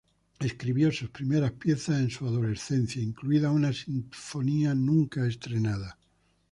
[0.39, 5.99] Escribió sus primeras piezas en su adolescencia, incluida una sinfonía nunca estrenada.